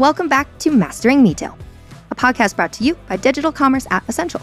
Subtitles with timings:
[0.00, 1.58] Welcome back to Mastering Retail,
[2.10, 4.40] a podcast brought to you by Digital Commerce at Ascential.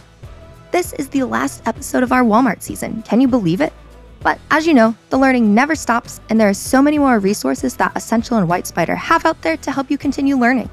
[0.70, 3.02] This is the last episode of our Walmart season.
[3.02, 3.74] Can you believe it?
[4.20, 7.76] But as you know, the learning never stops, and there are so many more resources
[7.78, 10.70] that Ascential and WhyteSpyder have out there to help you continue learning.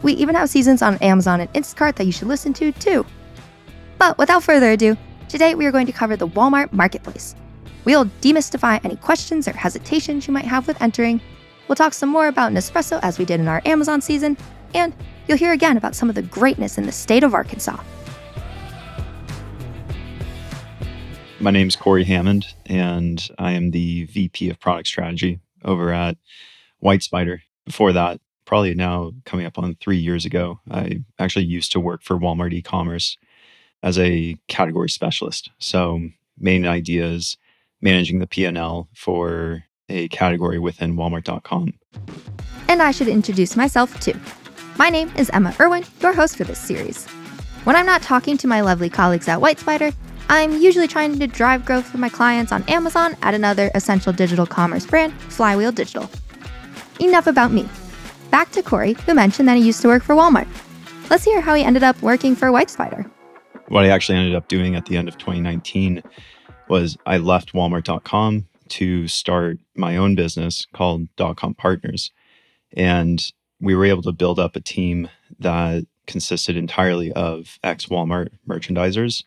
[0.00, 3.04] We even have seasons on Amazon and Instacart that you should listen to, too.
[3.98, 4.96] But without further ado,
[5.28, 7.34] today we are going to cover the Walmart Marketplace.
[7.84, 11.20] We'll demystify any questions or hesitations you might have with entering.
[11.68, 14.36] We'll talk some more about Nespresso as we did in our Amazon season,
[14.74, 14.92] and
[15.26, 17.82] you'll hear again about some of the greatness in the state of Arkansas.
[21.38, 26.16] My name is Corey Hammond, and I am the VP of Product Strategy over at
[26.82, 27.40] WhyteSpyder.
[27.64, 32.02] Before that, probably now coming up on three years ago, I actually used to work
[32.02, 33.16] for Walmart e commerce
[33.82, 35.50] as a category specialist.
[35.58, 36.08] So,
[36.38, 37.36] main idea is
[37.80, 41.74] managing the P&L for a category within walmart.com.
[42.68, 44.18] And I should introduce myself too.
[44.78, 47.06] My name is Emma Irwin, your host for this series.
[47.64, 49.94] When I'm not talking to my lovely colleagues at WhyteSpyder,
[50.28, 54.46] I'm usually trying to drive growth for my clients on Amazon at another Ascential digital
[54.46, 56.08] commerce brand, Flywheel Digital.
[57.00, 57.68] Enough about me.
[58.30, 60.48] Back to Corey, who mentioned that he used to work for Walmart.
[61.10, 63.04] Let's hear how he ended up working for White Spider.
[63.68, 66.02] What I actually ended up doing at the end of 2019
[66.68, 72.10] was I left Walmart.com to start my own business called Dot-Com Partners.
[72.76, 73.22] And
[73.60, 79.22] we were able to build up a team that consisted entirely of ex Walmart merchandisers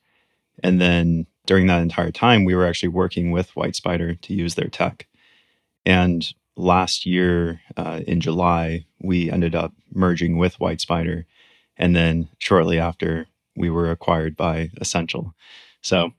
[0.63, 4.69] and then during that entire time, we were actually working with WhyteSpyder to use their
[4.69, 5.07] tech.
[5.85, 11.25] And last year uh, in July, we ended up merging with WhyteSpyder.
[11.77, 15.33] And then shortly after, we were acquired by Ascential.
[15.81, 16.11] So,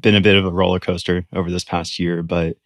[0.00, 2.56] been a bit of a roller coaster over this past year, but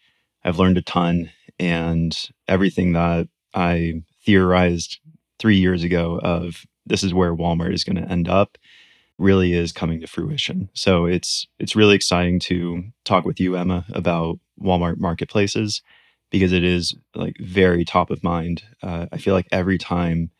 [0.44, 1.30] I've learned a ton.
[1.58, 4.98] And everything that I theorized
[5.38, 8.58] three years ago of this is where Walmart is going to end up
[9.18, 10.68] really is coming to fruition.
[10.74, 15.82] So it's it's really exciting to talk with you, Emma, about Walmart marketplaces
[16.30, 18.62] because it is like very top of mind.
[18.82, 20.30] Uh, I feel like every time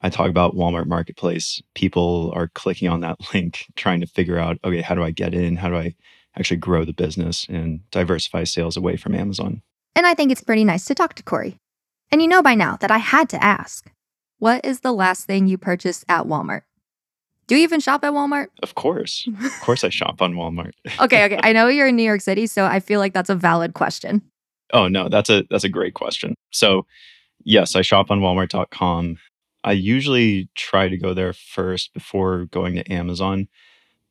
[0.00, 4.58] I talk about Walmart Marketplace, people are clicking on that link, trying to figure out,
[4.64, 5.56] okay, how do I get in?
[5.56, 5.94] How do I
[6.38, 9.62] actually grow the business and diversify sales away from Amazon?
[9.94, 11.58] And I think it's pretty nice to talk to Corey.
[12.10, 13.90] And you know by now that I had to ask
[14.38, 16.62] what is the last thing you purchased at Walmart?
[17.46, 18.48] Do you even shop at Walmart?
[18.62, 19.26] Of course.
[19.42, 20.72] Of course I shop on Walmart.
[21.00, 21.40] okay, okay.
[21.42, 24.22] I know you're in New York City, so I feel like that's a valid question.
[24.72, 26.34] Oh, no, that's a that's a great question.
[26.50, 26.86] So,
[27.44, 29.18] yes, I shop on walmart.com.
[29.62, 33.48] I usually try to go there first before going to Amazon.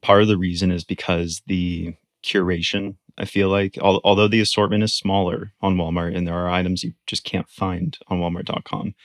[0.01, 1.93] Part of the reason is because the
[2.25, 6.83] curation, I feel like, although the assortment is smaller on Walmart and there are items
[6.83, 8.95] you just can't find on walmart.com,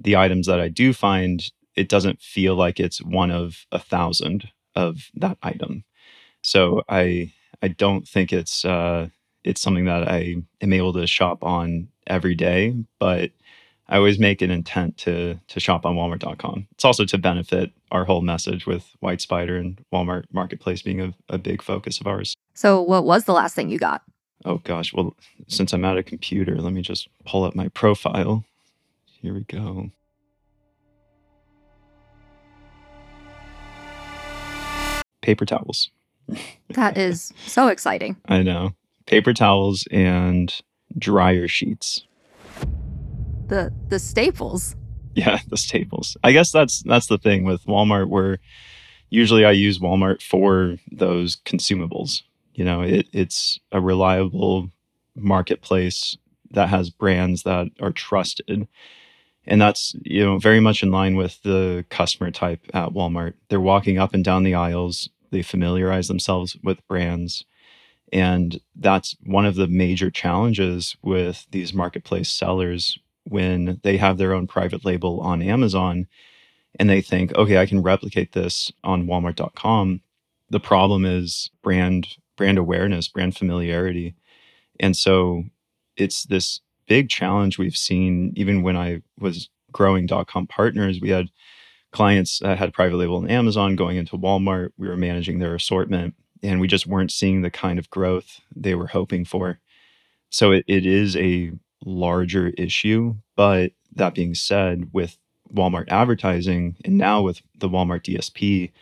[0.00, 1.42] the items that I do find
[1.74, 5.84] it doesn't feel like it's one of a thousand of that item.
[6.42, 9.08] So I I don't think it's uh,
[9.44, 13.30] it's something that I am able to shop on every day, but
[13.92, 16.66] I always make an intent to to shop on Walmart.com.
[16.72, 21.36] It's also to benefit our whole message with WhyteSpyder and Walmart Marketplace being a, a
[21.36, 22.34] big focus of ours.
[22.54, 24.02] So, what was the last thing you got?
[24.46, 25.14] Oh gosh, well,
[25.46, 28.44] since I'm at a computer, let me just pull up my profile.
[29.20, 29.90] Here we go.
[35.20, 35.90] paper towels.
[36.70, 38.16] that is so exciting.
[38.26, 38.74] I know.
[39.06, 40.52] Paper towels and
[40.98, 42.06] dryer sheets.
[43.52, 44.76] The the staples.
[45.14, 46.16] Yeah, the staples.
[46.24, 48.38] I guess that's that's the thing with Walmart where
[49.10, 52.22] usually I use Walmart for those consumables.
[52.54, 54.70] You know, it, it's a reliable
[55.14, 56.16] marketplace
[56.52, 58.68] that has brands that are trusted
[59.46, 63.34] and that's you know very much in line with the customer type at Walmart.
[63.50, 67.44] They're walking up and down the aisles, they familiarize themselves with brands,
[68.14, 74.34] and that's one of the major challenges with these marketplace sellers when they have their
[74.34, 76.06] own private label on Amazon
[76.78, 80.00] and they think, okay, I can replicate this on walmart.com.
[80.50, 84.14] The problem is brand brand awareness, brand familiarity.
[84.80, 85.44] And so
[85.96, 91.00] it's this big challenge we've seen even when I was growing Dot-Com partners.
[91.00, 91.28] We had
[91.92, 94.70] clients that had a private label on Amazon going into Walmart.
[94.76, 98.74] We were managing their assortment and we just weren't seeing the kind of growth they
[98.74, 99.60] were hoping for.
[100.30, 101.52] So it, it is a
[101.84, 103.14] larger issue.
[103.36, 105.18] But that being said, with
[105.52, 108.72] Walmart advertising and now with the Walmart DSP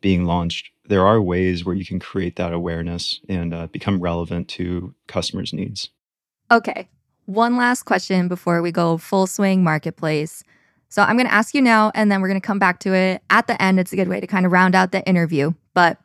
[0.00, 4.48] being launched, there are ways where you can create that awareness and uh, become relevant
[4.48, 5.90] to customers' needs.
[6.50, 6.88] Okay,
[7.26, 10.42] one last question before we go full swing marketplace.
[10.88, 12.94] So I'm going to ask you now, and then we're going to come back to
[12.94, 13.78] it at the end.
[13.78, 15.52] It's a good way to kind of round out the interview.
[15.74, 15.98] But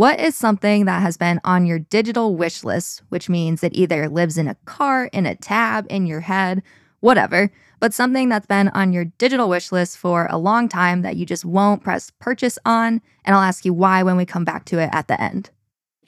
[0.00, 4.08] what is something that has been on your digital wish list, which means it either
[4.08, 6.62] lives in a cart, in a tab, in your head,
[7.00, 11.16] whatever, but something that's been on your digital wish list for a long time that
[11.16, 13.02] you just won't press purchase on?
[13.26, 15.50] And I'll ask you why when we come back to it at the end.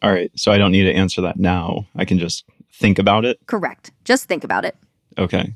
[0.00, 0.30] All right.
[0.36, 1.86] So I don't need to answer that now.
[1.94, 3.40] I can just think about it.
[3.44, 3.92] Correct.
[4.06, 4.74] Just think about it.
[5.18, 5.54] Okay.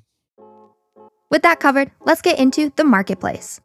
[1.31, 3.62] With that covered, let's get into the marketplace.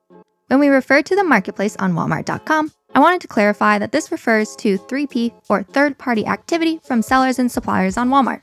[0.48, 4.56] When we refer to the marketplace on Walmart.com, I wanted to clarify that this refers
[4.58, 8.42] to 3P or third party activity from sellers and suppliers on Walmart.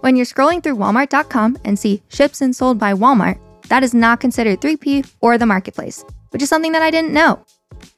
[0.00, 3.38] When you're scrolling through Walmart.com and see ships and sold by Walmart,
[3.68, 7.44] that is not considered 3P or the marketplace, which is something that I didn't know.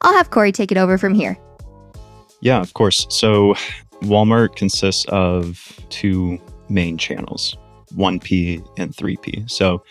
[0.02, 1.38] I'll have Corey take it over from here.
[2.40, 3.06] Yeah, of course.
[3.08, 3.54] So
[4.02, 6.38] Walmart consists of two
[6.68, 7.56] main channels
[7.94, 9.50] 1P and 3P.
[9.50, 9.82] So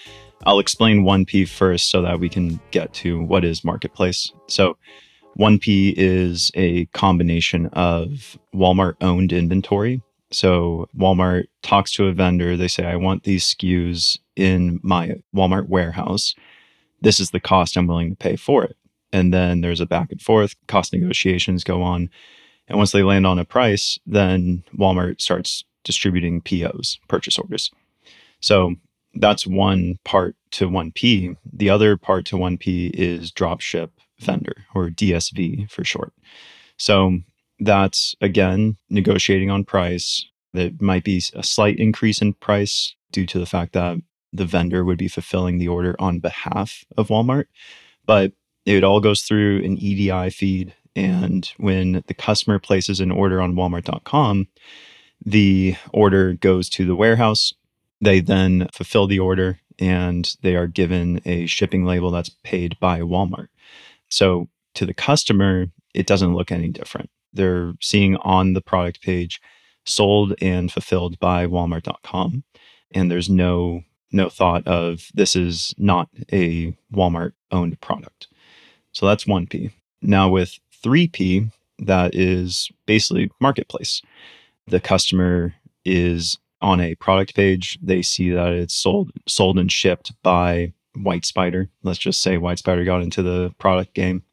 [0.45, 4.31] I'll explain 1P first so that we can get to what is marketplace.
[4.47, 4.77] So
[5.39, 10.01] 1P is a combination of Walmart owned inventory.
[10.31, 15.69] So Walmart talks to a vendor, they say, I want these SKUs in my Walmart
[15.69, 16.35] warehouse.
[17.01, 18.75] This is the cost I'm willing to pay for it.
[19.13, 22.09] And then there's a back and forth, cost negotiations go on.
[22.67, 27.71] And once they land on a price, then Walmart starts distributing POs, purchase orders.
[28.41, 28.75] So
[29.15, 31.37] that's one part to 1P.
[31.51, 33.89] The other part to 1P is dropship
[34.19, 36.13] vendor or DSV for short.
[36.77, 37.19] So
[37.59, 40.25] that's again negotiating on price.
[40.53, 43.97] That might be a slight increase in price due to the fact that
[44.31, 47.45] the vendor would be fulfilling the order on behalf of Walmart.
[48.05, 48.33] But
[48.65, 50.73] it all goes through an EDI feed.
[50.95, 54.47] And when the customer places an order on walmart.com,
[55.25, 57.53] the order goes to the warehouse
[58.01, 63.01] they then fulfill the order and they are given a shipping label that's paid by
[63.01, 63.47] Walmart.
[64.09, 67.09] So to the customer, it doesn't look any different.
[67.33, 69.41] They're seeing on the product page
[69.85, 72.43] sold and fulfilled by walmart.com
[72.91, 78.27] and there's no no thought of this is not a Walmart owned product.
[78.91, 79.71] So that's 1P.
[80.01, 84.01] Now with 3P that is basically marketplace.
[84.67, 85.53] The customer
[85.85, 91.69] is on a product page, they see that it's sold sold and shipped by WhyteSpyder.
[91.83, 94.23] Let's just say WhyteSpyder got into the product game,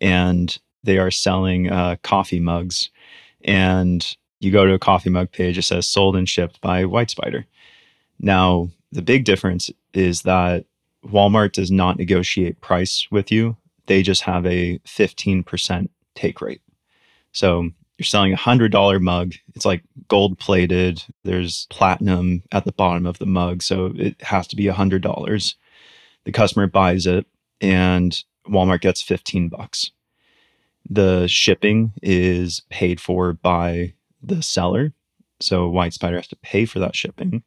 [0.00, 2.90] and they are selling uh, coffee mugs.
[3.42, 7.44] And you go to a coffee mug page, it says sold and shipped by WhyteSpyder.
[8.20, 10.64] Now, the big difference is that
[11.06, 13.56] Walmart does not negotiate price with you.
[13.86, 16.60] They just have a 15% take rate.
[17.32, 19.34] So you're selling a hundred dollar mug.
[19.54, 21.02] It's like gold plated.
[21.24, 25.02] There's platinum at the bottom of the mug, so it has to be a hundred
[25.02, 25.56] dollars.
[26.28, 27.26] The customer buys it,
[27.58, 29.92] and Walmart gets fifteen bucks.
[30.90, 34.92] The shipping is paid for by the seller,
[35.40, 37.44] so WhyteSpyder has to pay for that shipping.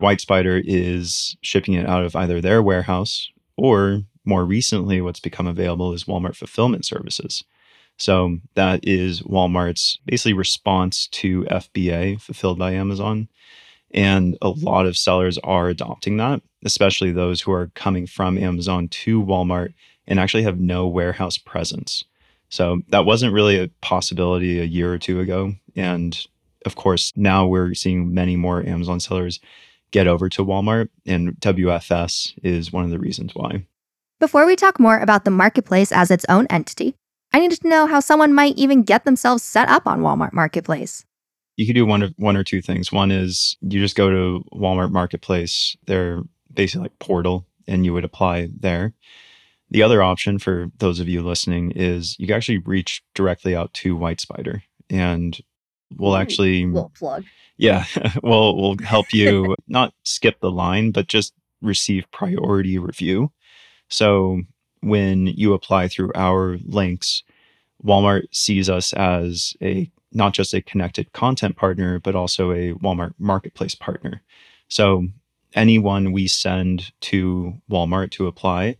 [0.00, 5.92] WhyteSpyder is shipping it out of either their warehouse or more recently, what's become available
[5.92, 7.42] is Walmart fulfillment services.
[7.98, 13.26] So that is Walmart's basically response to FBA fulfilled by Amazon.
[13.92, 18.88] And a lot of sellers are adopting that, especially those who are coming from Amazon
[18.88, 19.74] to Walmart
[20.06, 22.04] and actually have no warehouse presence.
[22.48, 25.54] So that wasn't really a possibility a year or two ago.
[25.74, 26.18] And
[26.64, 29.40] of course, now we're seeing many more Amazon sellers
[29.92, 33.64] get over to Walmart, and WFS is one of the reasons why.
[34.18, 36.94] Before we talk more about the marketplace as its own entity,
[37.32, 41.05] I needed to know how someone might even get themselves set up on Walmart Marketplace.
[41.56, 42.92] You could do one of one or two things.
[42.92, 46.22] One is you just go to Walmart Marketplace, their
[46.52, 48.92] basically like portal, and you would apply there.
[49.70, 53.74] The other option for those of you listening is you can actually reach directly out
[53.74, 55.38] to WhyteSpyder and
[55.96, 57.24] we'll actually we'll plug.
[57.56, 57.84] Yeah,
[58.22, 63.32] we'll we'll help you not skip the line, but just receive priority review.
[63.88, 64.42] So
[64.80, 67.22] when you apply through our links,
[67.84, 73.14] Walmart sees us as a not just a connected content partner, but also a Walmart
[73.18, 74.22] marketplace partner.
[74.68, 75.06] So
[75.54, 78.76] anyone we send to Walmart to apply,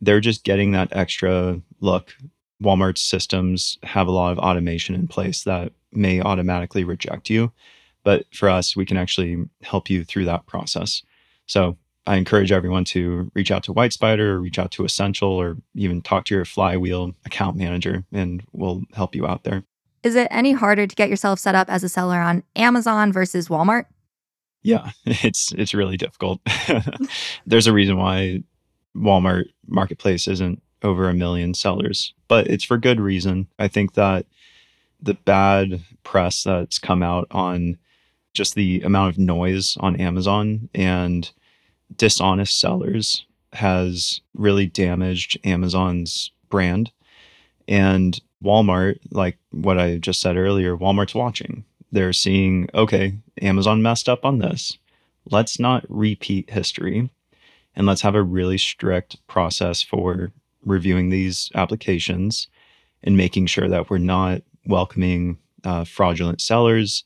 [0.00, 2.14] they're just getting that extra look.
[2.62, 7.52] Walmart's systems have a lot of automation in place that may automatically reject you.
[8.04, 11.02] But for us, we can actually help you through that process.
[11.46, 15.58] So I encourage everyone to reach out to WhyteSpyder or reach out to Ascential or
[15.74, 19.64] even talk to your Flywheel account manager and we'll help you out there.
[20.02, 23.48] Is it any harder to get yourself set up as a seller on Amazon versus
[23.48, 23.84] Walmart?
[24.62, 26.40] Yeah, it's it's really difficult.
[27.46, 28.42] There's a reason why
[28.96, 33.48] Walmart marketplace isn't over a million sellers, but it's for good reason.
[33.58, 34.26] I think that
[35.02, 37.78] the bad press that's come out on
[38.32, 41.30] just the amount of noise on Amazon and
[41.96, 46.92] dishonest sellers has really damaged Amazon's brand.
[47.66, 51.64] And Walmart, like what I just said earlier, Walmart's watching.
[51.92, 54.78] They're seeing, okay, Amazon messed up on this.
[55.30, 57.10] Let's not repeat history
[57.74, 60.32] and let's have a really strict process for
[60.64, 62.48] reviewing these applications
[63.02, 67.04] and making sure that we're not welcoming uh, fraudulent sellers.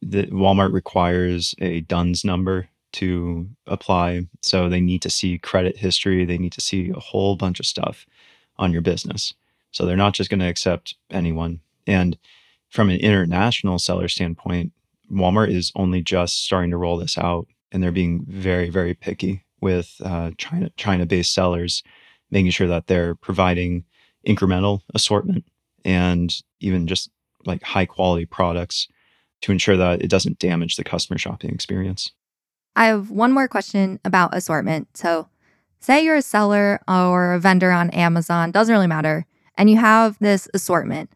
[0.00, 4.26] That Walmart requires a DUNS number to apply.
[4.42, 7.66] So they need to see credit history, they need to see a whole bunch of
[7.66, 8.06] stuff
[8.56, 9.34] on your business.
[9.70, 11.60] So they're not just going to accept anyone.
[11.86, 12.18] And
[12.70, 14.72] from an international seller standpoint,
[15.10, 19.44] Walmart is only just starting to roll this out and they're being very, very picky
[19.60, 21.82] with uh, China China based sellers,
[22.30, 23.84] making sure that they're providing
[24.26, 25.44] incremental assortment
[25.84, 27.10] and even just
[27.46, 28.88] like high quality products
[29.40, 32.10] to ensure that it doesn't damage the customer shopping experience.
[32.74, 34.96] I have one more question about assortment.
[34.96, 35.28] So,
[35.80, 39.26] say you're a seller or a vendor on Amazon, doesn't really matter,
[39.58, 41.10] and you have this assortment.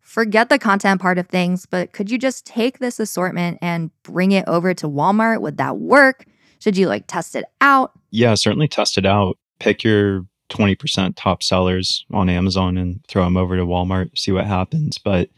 [0.00, 4.32] Forget the content part of things, but could you just take this assortment and bring
[4.32, 5.40] it over to Walmart?
[5.40, 6.26] Would that work?
[6.60, 7.92] Should you like test it out?
[8.10, 9.38] Yeah, certainly test it out.
[9.58, 14.46] Pick your 20% top sellers on Amazon and throw them over to Walmart, see what
[14.46, 14.98] happens.
[14.98, 15.28] But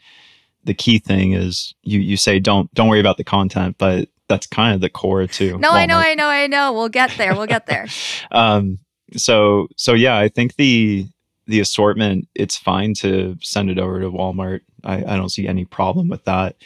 [0.65, 4.47] the key thing is you you say don't don't worry about the content, but that's
[4.47, 5.59] kind of the core too.
[5.59, 5.75] No, Walmart.
[5.75, 6.73] I know, I know, I know.
[6.73, 7.35] We'll get there.
[7.35, 7.87] We'll get there.
[8.31, 8.79] um
[9.17, 11.07] so so yeah, I think the
[11.51, 14.61] the assortment, it's fine to send it over to Walmart.
[14.85, 16.57] I, I don't see any problem with that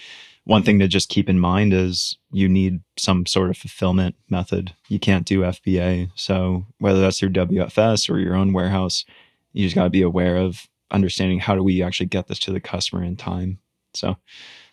[0.45, 4.75] one thing to just keep in mind is you need some sort of fulfillment method.
[4.89, 6.11] You can't do FBA.
[6.15, 9.05] So whether that's through WFS or your own warehouse,
[9.53, 12.53] you just got to be aware of understanding how do we actually get this to
[12.53, 13.59] the customer in time.
[13.95, 14.17] So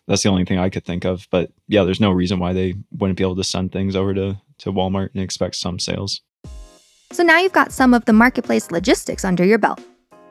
[0.08, 1.28] that's the only thing I could think of.
[1.32, 4.42] But yeah, there's no reason why they wouldn't be able to send things over to,
[4.60, 6.22] to Walmart and expect some sales.
[7.14, 9.82] So now you've got some of the marketplace logistics under your belt.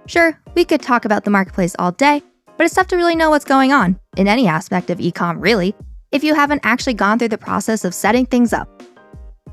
[0.07, 2.23] Sure, we could talk about the marketplace all day,
[2.57, 5.75] but it's tough to really know what's going on, in any aspect of ecom really,
[6.13, 8.83] if you haven't actually gone through the process of setting things up.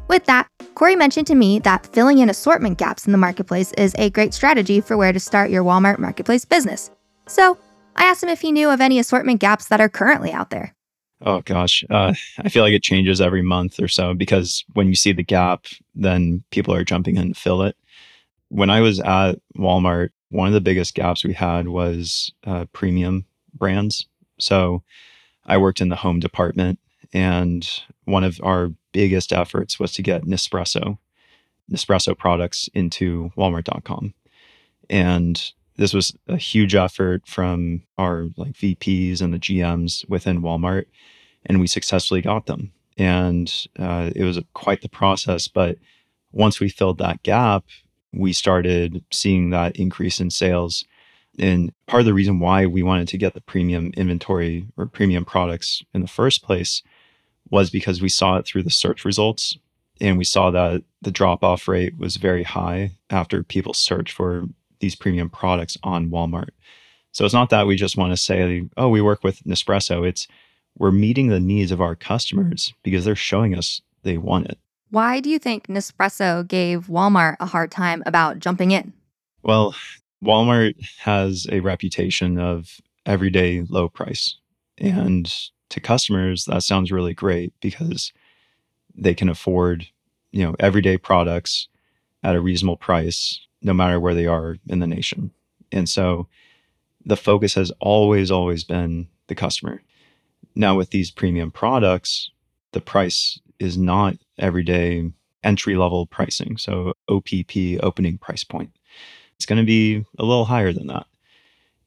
[0.07, 3.93] With that, Corey mentioned to me that filling in assortment gaps in the marketplace is
[3.97, 6.91] a great strategy for where to start your Walmart marketplace business.
[7.27, 7.57] So
[7.95, 10.73] I asked him if he knew of any assortment gaps that are currently out there.
[11.21, 14.95] Oh gosh, uh, I feel like it changes every month or so because when you
[14.95, 17.75] see the gap, then people are jumping in to fill it.
[18.49, 23.25] When I was at Walmart, one of the biggest gaps we had was uh, premium
[23.53, 24.07] brands.
[24.39, 24.83] So
[25.45, 26.79] I worked in the home department,
[27.13, 27.67] and
[28.05, 30.97] one of our biggest efforts was to get Nespresso,
[31.71, 34.13] Nespresso products into Walmart.com.
[34.89, 40.85] And this was a huge effort from our like VPs and the GMs within Walmart,
[41.45, 42.73] and we successfully got them.
[42.97, 45.47] And uh, it was quite the process.
[45.47, 45.77] But
[46.31, 47.65] once we filled that gap,
[48.13, 50.85] we started seeing that increase in sales.
[51.39, 55.25] And part of the reason why we wanted to get the premium inventory or premium
[55.25, 56.81] products in the first place
[57.49, 59.57] was because we saw it through the search results
[60.01, 64.45] and we saw that the drop off rate was very high after people search for
[64.79, 66.49] these premium products on Walmart.
[67.11, 70.07] So it's not that we just want to say, oh, we work with Nespresso.
[70.07, 70.27] It's
[70.77, 74.59] we're meeting the needs of our customers because they're showing us they want it.
[74.89, 78.93] Why do you think Nespresso gave Walmart a hard time about jumping in?
[79.43, 79.75] Well,
[80.23, 84.35] Walmart has a reputation of everyday low price.
[84.81, 84.99] Mm-hmm.
[84.99, 85.33] And
[85.69, 88.13] to customers, that sounds really great because
[88.95, 89.87] they can afford,
[90.31, 91.67] you know, everyday products
[92.23, 95.31] at a reasonable price, no matter where they are in the nation.
[95.71, 96.27] And so
[97.05, 99.81] the focus has always, always been the customer.
[100.55, 102.31] Now, with these premium products,
[102.71, 105.11] the price is not everyday
[105.43, 106.57] entry level pricing.
[106.57, 108.71] So OPP, opening price point.
[109.35, 111.05] It's going to be a little higher than that.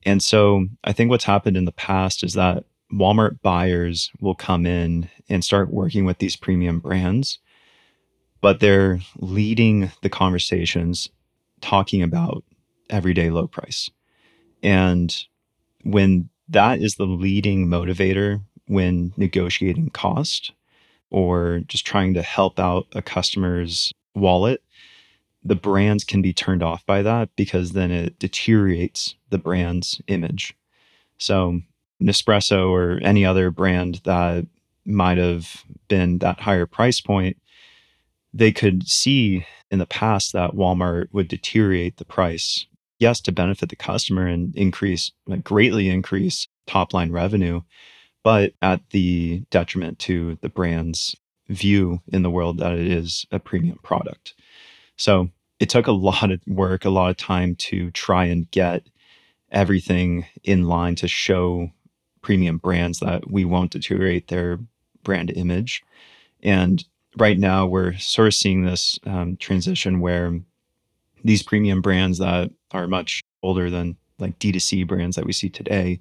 [0.04, 4.66] And so I think what's happened in the past is that Walmart buyers will come
[4.66, 7.38] in and start working with these premium brands,
[8.40, 11.09] but they're leading the conversations
[11.61, 12.45] talking about
[12.88, 13.90] everyday low price.
[14.62, 15.14] And
[15.83, 20.52] when that is the leading motivator when negotiating cost,
[21.11, 24.62] or just trying to help out a customer's wallet,
[25.45, 30.55] the brands can be turned off by that because then it deteriorates the brand's image.
[31.19, 31.61] So,
[32.02, 34.47] Nespresso or any other brand that
[34.87, 37.37] might have been that higher price point,
[38.33, 42.67] they could see in the past that Walmart would deteriorate the price,
[42.99, 47.61] yes, to benefit the customer and increase, like greatly increase top line revenue,
[48.23, 51.17] but at the detriment to the brand's
[51.49, 54.35] view in the world that it is a premium product.
[54.97, 58.87] So it took a lot of work, a lot of time to try and get
[59.50, 61.71] everything in line to show
[62.23, 64.59] premium brands that we won't deteriorate their
[65.03, 65.83] brand image.
[66.43, 66.85] And
[67.17, 70.39] right now, we're sort of seeing this um, transition where
[71.25, 76.00] these premium brands that are much older than like D2C brands that we see today,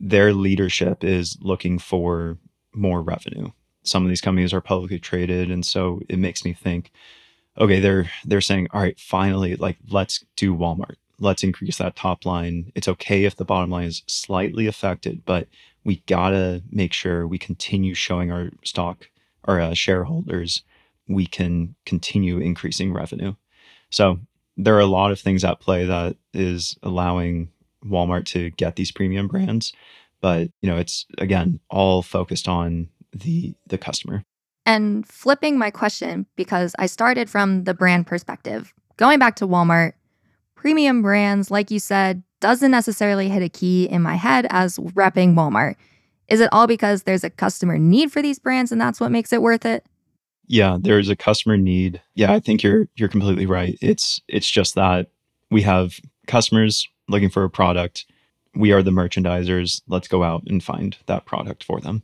[0.00, 2.38] their leadership is looking for
[2.74, 3.50] more revenue.
[3.82, 5.50] Some of these companies are publicly traded.
[5.50, 6.90] And so it makes me think,
[7.58, 10.96] okay, they're they're saying, all right, finally, like let's do Walmart.
[11.18, 12.72] Let's increase that top line.
[12.74, 15.48] It's okay if the bottom line is slightly affected, but
[15.84, 19.10] we gotta make sure we continue showing our stock,
[19.44, 20.62] our uh, shareholders,
[21.08, 23.34] we can continue increasing revenue.
[23.90, 24.20] So
[24.56, 27.50] there are a lot of things at play that is allowing
[27.84, 29.72] Walmart to get these premium brands,
[30.20, 34.24] but you know, it's again all focused on the the customer.
[34.66, 38.72] And flipping my question because I started from the brand perspective.
[38.96, 39.94] Going back to Walmart,
[40.54, 45.34] premium brands like you said doesn't necessarily hit a key in my head as repping
[45.34, 45.76] Walmart.
[46.28, 49.32] Is it all because there's a customer need for these brands and that's what makes
[49.32, 49.84] it worth it?
[50.46, 52.00] Yeah, there's a customer need.
[52.14, 53.78] Yeah, I think you're you're completely right.
[53.80, 55.08] It's it's just that
[55.50, 58.06] we have customers looking for a product.
[58.54, 59.82] We are the merchandisers.
[59.86, 62.02] Let's go out and find that product for them.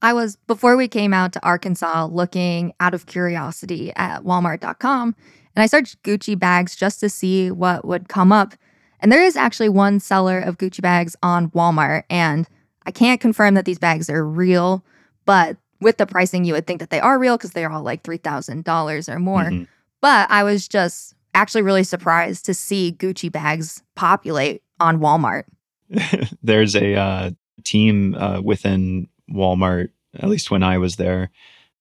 [0.00, 5.14] I was, before we came out to Arkansas, looking out of curiosity at walmart.com
[5.54, 8.54] and I searched Gucci bags just to see what would come up.
[9.00, 12.04] And there is actually one seller of Gucci bags on Walmart.
[12.08, 12.48] And
[12.86, 14.84] I can't confirm that these bags are real,
[15.24, 18.02] but with the pricing, you would think that they are real because they're all like
[18.02, 19.42] $3,000 or more.
[19.42, 19.64] Mm-hmm.
[20.00, 25.44] But I was just actually really surprised to see Gucci bags populate on Walmart.
[26.42, 27.30] There's a uh,
[27.64, 31.30] team uh, within Walmart, at least when I was there,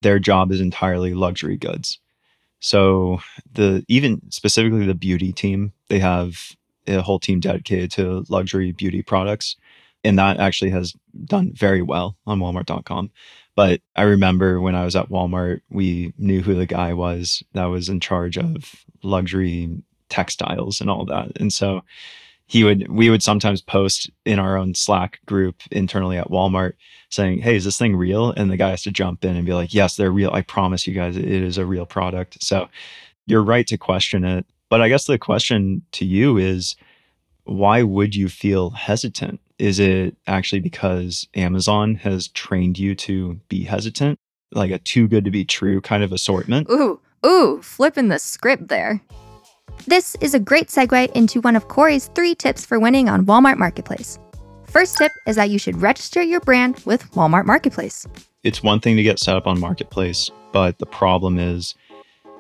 [0.01, 1.99] their job is entirely luxury goods.
[2.59, 3.19] So
[3.53, 6.55] the even specifically the beauty team, they have
[6.87, 9.55] a whole team dedicated to luxury beauty products.
[10.03, 13.11] And that actually has done very well on walmart.com.
[13.55, 17.65] But I remember when I was at Walmart, we knew who the guy was that
[17.65, 19.69] was in charge of luxury
[20.09, 21.31] textiles and all that.
[21.39, 21.81] And so
[22.47, 26.73] he would we would sometimes post in our own Slack group internally at Walmart
[27.09, 29.53] saying, "Hey, is this thing real?" And the guy has to jump in and be
[29.53, 30.31] like, "Yes, they're real.
[30.33, 32.67] I promise you guys, it is a real product." So
[33.25, 36.75] you're right to question it, but I guess the question to you is,
[37.43, 39.39] why would you feel hesitant?
[39.62, 44.17] Is it actually because Amazon has trained you to be hesitant,
[44.52, 46.67] like a too good to be true kind of assortment?
[46.71, 49.00] Ooh, ooh, flipping the script there.
[49.86, 53.60] This is a great segue into one of Corey's three tips for winning on Walmart
[53.60, 54.17] Marketplace.
[54.65, 58.08] First tip is that you should register your brand with Walmart Marketplace.
[58.41, 61.76] It's one thing to get set up on Marketplace, but the problem is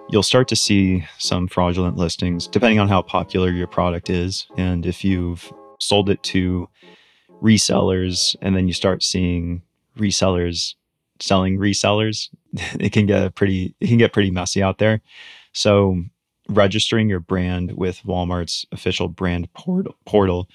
[0.09, 4.47] you'll start to see some fraudulent listings depending on how popular your product is.
[4.57, 6.67] And if you've sold it to
[7.41, 9.61] resellers and then you start seeing
[9.97, 10.75] resellers
[11.21, 12.29] selling resellers,
[12.79, 15.01] it can get pretty it can get pretty messy out there.
[15.53, 16.03] So
[16.49, 20.49] registering your brand with Walmart's official brand portal, portal,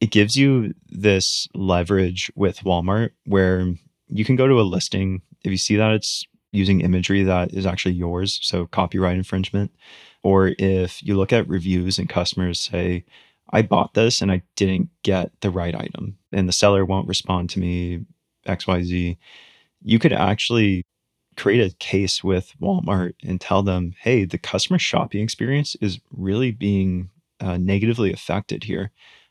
[0.00, 3.74] it gives you this leverage with Walmart where
[4.08, 7.66] you can go to a listing if you see that it's using imagery that is
[7.66, 9.72] actually yours, so copyright infringement,
[10.22, 13.04] or if you look at reviews and customers say,
[13.52, 17.50] I bought this and I didn't get the right item and the seller won't respond
[17.50, 18.04] to me,
[18.46, 19.16] XYZ,
[19.82, 20.84] you could actually
[21.36, 26.50] create a case with Walmart and tell them, hey, the customer shopping experience is really
[26.50, 28.90] being uh, negatively affected here.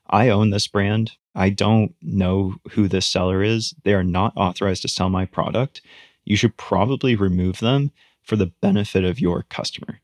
[0.10, 1.14] I own this brand.
[1.36, 3.74] I don't know who this seller is.
[3.84, 5.82] They are not authorized to sell my product.
[6.26, 10.00] You should probably remove them for the benefit of your customer.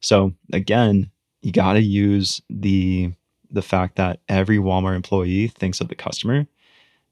[0.00, 1.10] So again,
[1.42, 3.12] you got to use the
[3.50, 6.46] the fact that every Walmart employee thinks of the customer.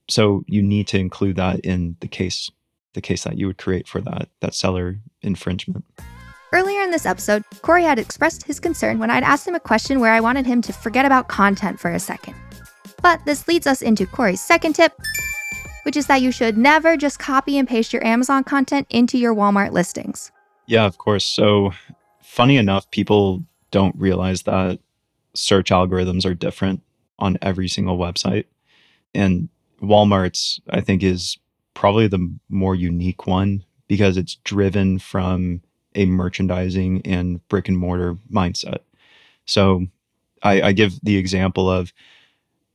[0.09, 2.51] So you need to include that in the case
[2.94, 5.85] the case that you would create for that that seller infringement.
[6.53, 10.01] Earlier in this episode, Corey had expressed his concern when I'd asked him a question
[10.01, 12.35] where I wanted him to forget about content for a second.
[13.03, 14.98] But this leads us into Corey's second tip,
[15.83, 19.35] which is that you should never just copy and paste your Amazon content into your
[19.35, 20.33] Walmart listings.
[20.66, 21.24] Yeah, of course.
[21.24, 21.72] So,
[22.22, 24.81] funny enough, people don't realize that
[25.38, 26.83] search algorithms are different
[27.18, 28.44] on every single website.
[29.14, 29.48] And
[29.81, 31.38] Walmart's, I think, is
[31.74, 35.62] probably the more unique one because it's driven from
[35.94, 38.79] a merchandising and brick and mortar mindset.
[39.46, 39.87] So
[40.42, 41.92] I, I give the example of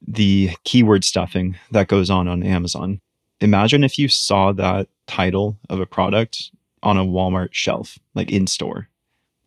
[0.05, 2.99] the keyword stuffing that goes on on Amazon.
[3.39, 8.47] Imagine if you saw that title of a product on a Walmart shelf, like in
[8.47, 8.89] store.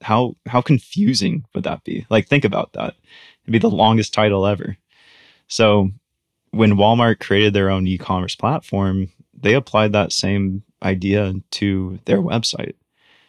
[0.03, 2.07] How how confusing would that be?
[2.11, 2.95] Like think about that.
[3.45, 4.77] It'd be the longest title ever.
[5.49, 5.91] So
[6.51, 12.75] when Walmart created their own e-commerce platform, they applied that same idea to their website.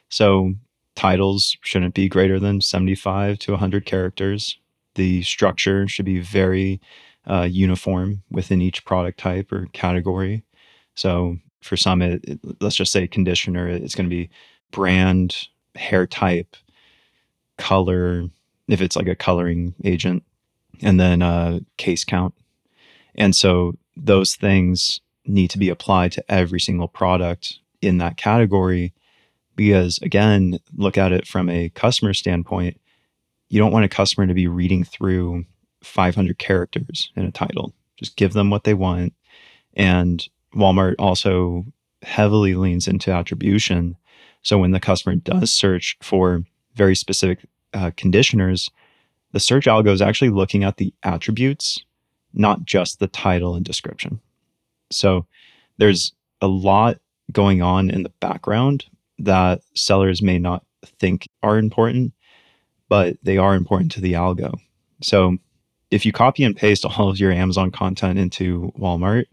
[0.10, 0.54] So
[0.96, 4.58] titles shouldn't be greater than 75 to 100 characters.
[4.96, 6.82] The structure should be very
[7.30, 10.44] uh, uniform within each product type or category.
[10.96, 14.30] So for some, it, it, let's just say conditioner, it's going to be
[14.72, 16.56] brand, hair type,
[17.58, 18.26] color,
[18.68, 20.24] if it's like a coloring agent,
[20.82, 22.34] and then uh, case count.
[23.16, 28.94] And so those things need to be applied to every single product in that category
[29.56, 32.80] because again look at it from a customer standpoint.
[33.50, 35.46] You don't want a customer to be reading through
[35.84, 37.74] 500 characters in a title.
[37.98, 39.14] Just give them what they want.
[39.76, 41.66] And walmart also
[42.04, 43.98] heavily leans into attribution
[44.42, 46.44] so when the customer does search for
[46.76, 47.40] very specific
[47.74, 48.70] uh, conditioners
[49.34, 51.84] the search algo is actually looking at the attributes
[52.34, 54.20] not just the title and description
[54.92, 55.26] so
[55.78, 56.98] there's a lot
[57.32, 58.86] going on in the background
[59.20, 60.64] that sellers may not
[61.00, 62.14] think are important,
[62.90, 64.54] but they are important to the algo.
[65.02, 65.38] So
[65.92, 69.26] if you copy and paste all of your Amazon content into Walmart,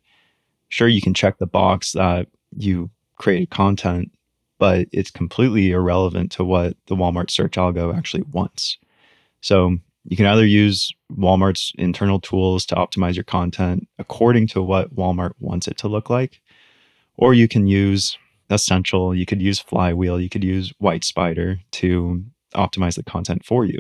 [0.68, 4.10] sure, you can check the box that you created content,
[4.58, 8.78] but it's completely irrelevant to what the Walmart search algo actually wants.
[9.40, 14.94] So you can either use Walmart's internal tools to optimize your content according to what
[14.94, 16.40] Walmart wants it to look like,
[17.16, 18.16] or you can use
[18.50, 23.78] Ascential, you could use Flywheel, you could use WhyteSpyder to optimize the content for you.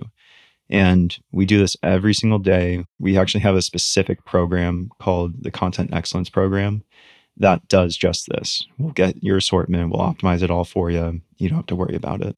[0.70, 2.86] And we do this every single day.
[2.98, 6.82] We actually have a specific program called the Content Excellence Program
[7.36, 8.66] that does just this.
[8.78, 11.20] We'll get your assortment, we'll optimize it all for you.
[11.38, 12.36] You don't have to worry about it.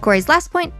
[0.00, 0.72] Corey's last point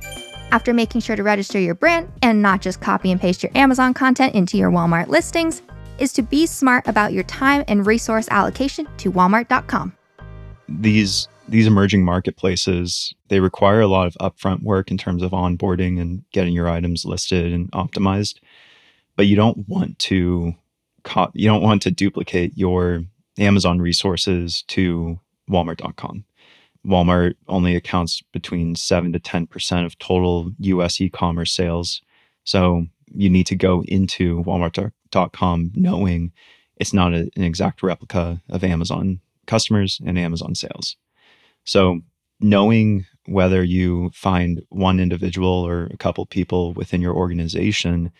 [0.52, 3.94] after making sure to register your brand and not just copy and paste your Amazon
[3.94, 5.62] content into your Walmart listings,
[5.98, 9.92] is to be smart about your time and resource allocation to walmart.com.
[10.68, 16.00] These these emerging marketplaces, they require a lot of upfront work in terms of onboarding
[16.00, 18.38] and getting your items listed and optimized.
[19.16, 20.54] But you don't want to
[21.34, 23.02] you don't want to duplicate your
[23.38, 25.18] Amazon resources to
[25.50, 26.24] walmart.com.
[26.86, 32.00] Walmart only accounts between 7 to 10% of total US e-commerce sales.
[32.44, 36.32] So you need to go into walmart.com knowing
[36.76, 40.96] it's not a, an exact replica of Amazon customers and Amazon sales.
[41.64, 42.00] So
[42.40, 48.10] knowing whether you find one individual or a couple people within your organization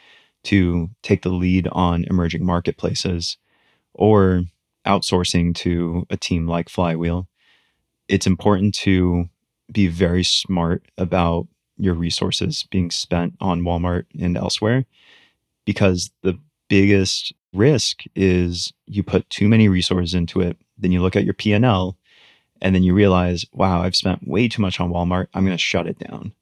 [0.44, 3.36] to take the lead on emerging marketplaces
[3.94, 4.44] or
[4.86, 7.28] outsourcing to a team like Flywheel.
[8.08, 9.28] It's important to
[9.70, 14.84] be very smart about your resources being spent on Walmart and elsewhere
[15.64, 21.16] because the biggest risk is you put too many resources into it then you look
[21.16, 21.96] at your P&L
[22.62, 25.58] and then you realize wow I've spent way too much on Walmart I'm going to
[25.58, 26.32] shut it down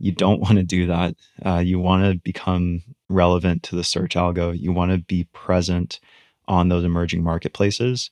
[0.00, 4.14] you don't want to do that uh, you want to become relevant to the search
[4.14, 6.00] algo you want to be present
[6.48, 8.10] on those emerging marketplaces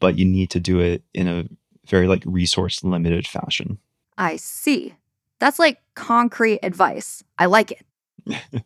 [0.00, 1.46] but you need to do it in a
[1.86, 3.78] very like resource limited fashion.
[4.18, 4.94] I see.
[5.38, 7.22] That's like concrete advice.
[7.38, 7.84] I like it.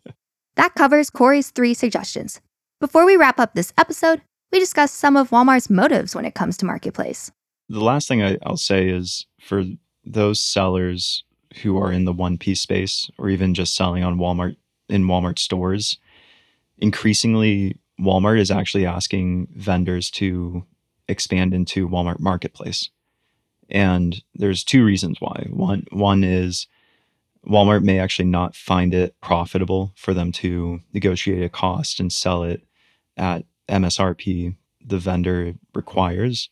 [0.54, 2.40] that covers Corey's three suggestions.
[2.80, 6.56] Before we wrap up this episode, we discuss some of Walmart's motives when it comes
[6.58, 7.30] to marketplace.
[7.68, 9.64] The last thing I, will say is for
[10.04, 11.24] those sellers
[11.62, 14.56] who are in the one piece space or even just selling on Walmart
[14.88, 15.98] in Walmart stores,
[16.78, 20.64] increasingly Walmart is actually asking vendors to
[21.08, 22.88] expand into Walmart Marketplace.
[23.68, 25.46] And there's two reasons why.
[25.50, 26.66] One one is
[27.46, 32.42] Walmart may actually not find it profitable for them to negotiate a cost and sell
[32.42, 32.62] it
[33.16, 36.48] at MSRP the vendor requires.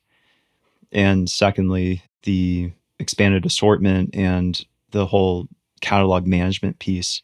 [0.93, 5.49] And secondly, the expanded assortment and the whole
[5.81, 7.23] catalog management piece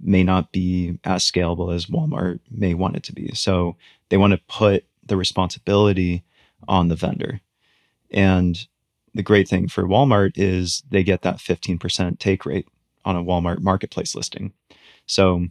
[0.00, 3.32] may not be as scalable as Walmart may want it to be.
[3.34, 3.76] So
[4.08, 6.24] they want to put the responsibility
[6.68, 7.40] on the vendor.
[8.10, 8.66] And
[9.14, 12.66] the great thing for Walmart is they get that 15% take rate
[13.04, 14.52] on a Walmart marketplace listing.
[15.06, 15.46] So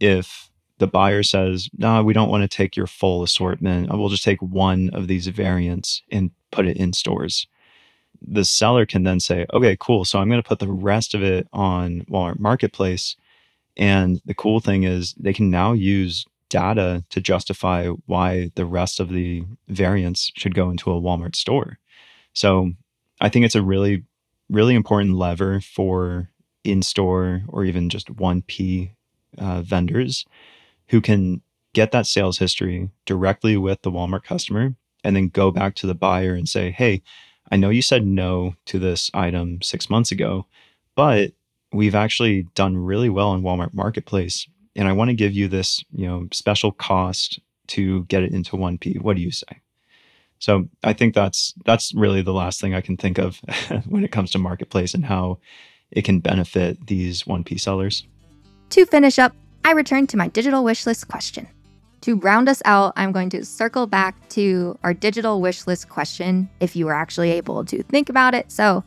[0.00, 4.24] if the buyer says, no, we don't want to take your full assortment, we'll just
[4.24, 7.46] take one of these variants and put it in stores.
[8.20, 10.04] The seller can then say, okay, cool.
[10.04, 13.16] So I'm going to put the rest of it on Walmart Marketplace.
[13.76, 19.00] And the cool thing is they can now use data to justify why the rest
[19.00, 21.78] of the variants should go into a Walmart store.
[22.32, 22.72] So
[23.20, 24.04] I think it's a really,
[24.48, 26.30] really important lever for
[26.64, 28.90] in store or even just 1P
[29.38, 30.24] uh, vendors
[30.88, 34.74] who can get that sales history directly with the Walmart customer
[35.04, 37.02] and then go back to the buyer and say, hey,
[37.50, 40.46] I know you said no to this item six months ago,
[40.94, 41.32] but
[41.72, 44.48] we've actually done really well in Walmart Marketplace.
[44.74, 48.56] And I want to give you this, you know, special cost to get it into
[48.56, 49.00] 1P.
[49.00, 49.60] What do you say?
[50.38, 53.36] So I think that's that's really the last thing I can think of
[53.86, 55.38] when it comes to marketplace and how
[55.90, 58.06] it can benefit these 1P sellers.
[58.70, 61.48] To finish up, I return to my digital wish list question.
[62.06, 66.48] To round us out, I'm going to circle back to our digital wish list question
[66.60, 68.52] if you were actually able to think about it.
[68.52, 68.84] So,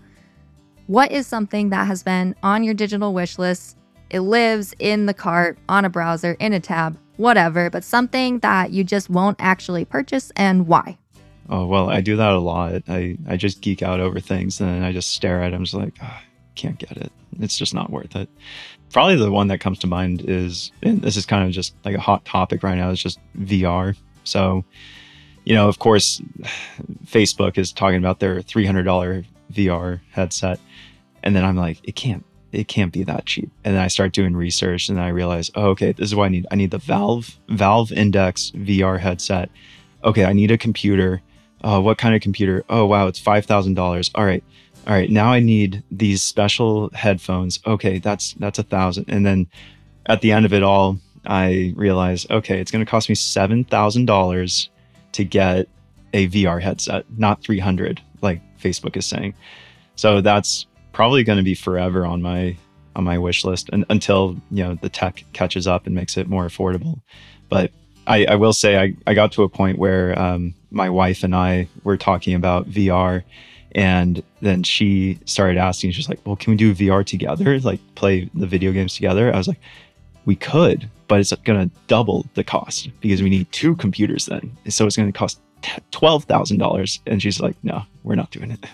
[0.87, 3.77] what is something that has been on your digital wish list?
[4.09, 8.71] It lives in the cart, on a browser, in a tab, whatever, but something that
[8.71, 10.97] you just won't actually purchase and why?
[11.49, 12.83] Oh, well, I do that a lot.
[12.87, 15.97] I, I just geek out over things and I just stare at them, just like,
[16.01, 16.21] oh,
[16.55, 17.11] can't get it.
[17.37, 18.29] It's just not worth it.
[18.91, 21.95] Probably the one that comes to mind is, and this is kind of just like
[21.95, 23.95] a hot topic right now, is just VR.
[24.23, 24.63] So,
[25.45, 26.21] you know, of course,
[27.05, 30.59] Facebook is talking about their $300 VR headset.
[31.23, 33.51] And then I'm like, it can't, it can't be that cheap.
[33.63, 36.29] And then I start doing research and I realize, oh, okay, this is what I
[36.29, 36.47] need.
[36.49, 39.49] I need the Valve, Valve Index VR headset.
[40.03, 41.21] Okay, I need a computer.
[41.61, 42.63] Uh, what kind of computer?
[42.69, 44.11] Oh, wow, it's $5,000.
[44.15, 44.43] All right
[44.87, 47.59] all right, now I need these special headphones.
[47.65, 49.05] Okay, that's that's a thousand.
[49.07, 49.47] And then
[50.07, 53.63] at the end of it all, I realize, okay, it's going to cost me seven
[53.63, 54.69] thousand dollars
[55.13, 55.67] to get
[56.13, 59.35] a VR headset, not three hundred, like Facebook is saying.
[59.95, 62.57] So that's probably going to be forever on my
[62.95, 66.27] on my wish list and, until you know the tech catches up and makes it
[66.27, 67.01] more affordable.
[67.49, 67.71] But
[68.07, 71.35] I, I will say I, I got to a point where um, my wife and
[71.35, 73.23] I were talking about VR
[73.73, 77.59] and then she started asking, she's like, well, can we do VR together?
[77.59, 79.33] Like play the video games together?
[79.33, 79.59] I was like,
[80.25, 84.55] we could, but it's going to double the cost because we need two computers then.
[84.69, 86.99] So it's going to cost $12,000.
[87.07, 88.65] And she's like, no, we're not doing it.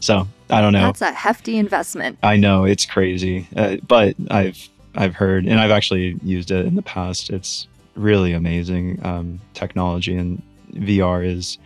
[0.00, 0.82] So I don't know.
[0.82, 2.18] That's a hefty investment.
[2.22, 6.74] I know it's crazy, uh, but I've I've heard and I've actually used it in
[6.74, 7.30] the past.
[7.30, 10.42] It's really amazing um, technology, and
[10.74, 11.58] VR is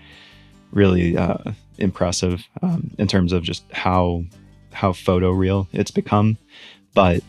[0.70, 1.38] really uh,
[1.78, 4.24] impressive um, in terms of just how
[4.72, 6.36] how photo real it's become,
[6.94, 7.22] but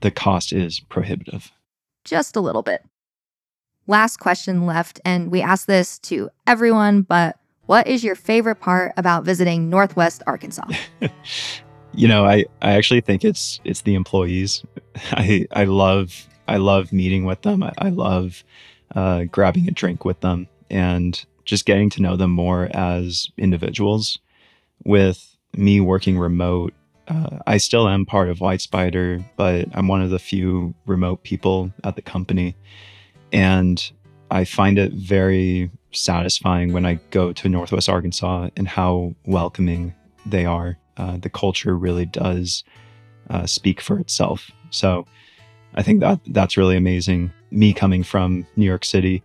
[0.00, 1.50] the cost is prohibitive.
[2.04, 2.84] Just a little bit.
[3.86, 8.92] Last question left, and we ask this to everyone, but what is your favorite part
[8.96, 10.66] about visiting Northwest Arkansas?
[11.92, 14.64] you know, I, I actually think it's it's the employees.
[15.12, 17.62] I I love I love meeting with them.
[17.62, 18.42] I, I love
[18.94, 24.18] uh, grabbing a drink with them, and just getting to know them more as individuals.
[24.84, 26.74] With me working remote,
[27.08, 31.72] uh, I still am part of WhyteSpyder, but I'm one of the few remote people
[31.84, 32.54] at the company.
[33.32, 33.90] And
[34.30, 39.94] I find it very satisfying when I go to Northwest Arkansas and how welcoming
[40.26, 40.76] they are.
[40.98, 42.62] Uh, the culture really does
[43.30, 44.50] uh, speak for itself.
[44.68, 45.06] So
[45.74, 47.32] I think that that's really amazing.
[47.50, 49.22] Me coming from New York City,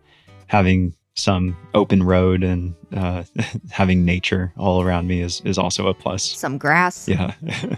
[0.48, 3.24] having some open road and uh,
[3.72, 6.24] having nature all around me is is also a plus.
[6.24, 7.08] Some grass.
[7.08, 7.34] Yeah.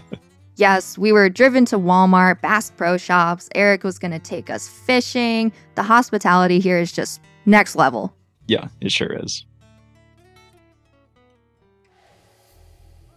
[0.56, 3.48] yes, we were driven to Walmart, Bass Pro Shops.
[3.54, 5.52] Eric was going to take us fishing.
[5.74, 8.14] The hospitality here is just next level.
[8.46, 9.44] Yeah, it sure is.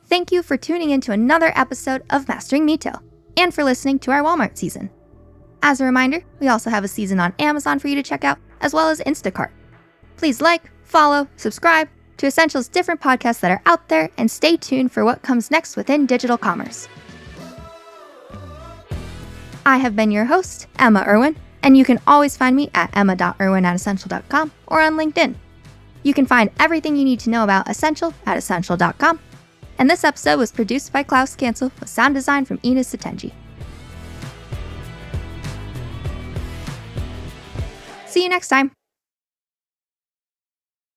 [0.08, 3.00] Thank you for tuning in to another episode of Mastering Mito
[3.38, 4.90] and for listening to our Walmart season.
[5.62, 8.40] As a reminder, we also have a season on Amazon for you to check out,
[8.62, 9.52] as well as Instacart.
[10.20, 14.92] Please like, follow, subscribe to Ascential's different podcasts that are out there, and stay tuned
[14.92, 16.90] for what comes next within digital commerce.
[19.66, 23.64] I have been your host, Emma Irwin, and you can always find me at emma.irwin
[23.64, 25.36] at ascential.com or on LinkedIn.
[26.04, 29.20] You can find everything you need to know about Ascential at ascential.com.
[29.78, 33.32] And this episode was produced by Klaus Cancel with sound design from Ina Satenji.
[38.06, 38.79] See you next time.